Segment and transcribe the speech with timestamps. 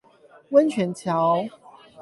[0.49, 1.45] 溫泉橋